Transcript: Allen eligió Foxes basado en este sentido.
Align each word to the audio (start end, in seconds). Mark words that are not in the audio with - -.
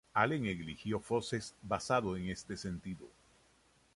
Allen 0.15 0.47
eligió 0.47 0.99
Foxes 0.99 1.53
basado 1.61 2.17
en 2.17 2.29
este 2.29 2.57
sentido. 2.57 3.05